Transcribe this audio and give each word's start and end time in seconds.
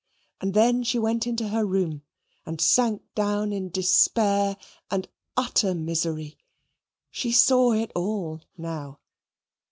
And 0.39 0.55
then 0.55 0.81
she 0.81 0.97
went 0.97 1.27
into 1.27 1.49
her 1.49 1.63
room, 1.63 2.01
and 2.43 2.59
sank 2.59 3.03
down 3.13 3.53
in 3.53 3.69
despair 3.69 4.57
and 4.89 5.07
utter 5.37 5.75
misery. 5.75 6.39
She 7.11 7.31
saw 7.31 7.73
it 7.73 7.91
all 7.93 8.41
now. 8.57 8.97